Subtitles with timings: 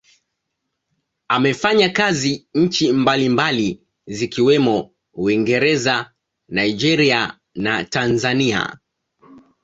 [1.27, 6.13] Amefanya kazi nchi mbalimbali zikiwemo Uingereza,
[6.47, 8.79] Nigeria na Tanzania.